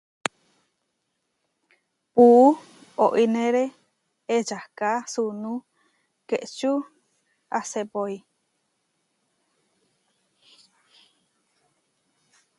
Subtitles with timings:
[2.13, 2.43] Puú
[3.05, 3.63] oínere
[4.35, 5.53] ečaká suunú
[6.27, 8.15] kéʼčua sepói.